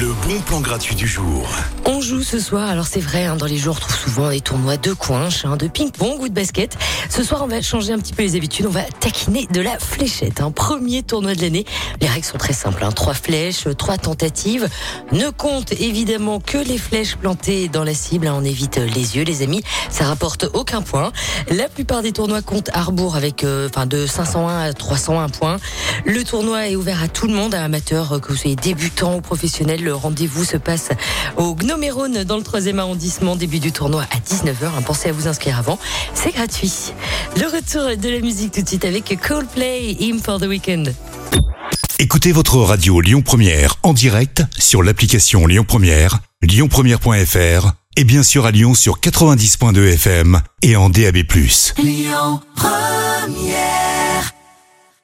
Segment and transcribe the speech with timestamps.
[0.00, 1.46] Le bon plan gratuit du jour.
[1.84, 4.40] On joue ce soir, alors c'est vrai, hein, dans les jours, on trouve souvent des
[4.40, 6.74] tournois de coinche, hein, de ping-pong ou de basket.
[7.10, 9.78] Ce soir, on va changer un petit peu les habitudes, on va taquiner de la
[9.78, 10.40] fléchette.
[10.40, 11.66] Un premier tournoi de l'année.
[12.00, 14.70] Les règles sont très simples, hein, trois flèches, trois tentatives.
[15.12, 19.24] Ne compte évidemment que les flèches plantées dans la cible, hein, on évite les yeux,
[19.24, 19.62] les amis.
[19.90, 21.12] Ça rapporte aucun point.
[21.50, 25.58] La plupart des tournois comptent à rebours avec euh, de 501 à 301 points.
[26.06, 29.16] Le tournoi est ouvert à tout le monde, à amateurs, euh, que vous soyez débutant
[29.16, 29.89] ou professionnel.
[29.90, 30.90] Le rendez-vous se passe
[31.36, 33.34] au Gnomérone dans le 3e arrondissement.
[33.34, 34.66] Début du tournoi à 19h.
[34.66, 35.80] Hein, pensez à vous inscrire avant.
[36.14, 36.92] C'est gratuit.
[37.36, 40.94] Le retour de la musique tout de suite avec Coldplay, Him for the Weekend.
[41.98, 48.46] Écoutez votre radio Lyon Première en direct sur l'application Lyon Première, lyonpremière.fr et bien sûr
[48.46, 51.16] à Lyon sur 90.2 FM et en DAB+.
[51.82, 53.69] Lyon Première